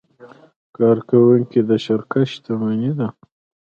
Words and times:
کارکوونکي 0.77 1.59
د 1.69 1.71
شرکت 1.85 2.25
شتمني 2.33 2.91
ده. 2.97 3.07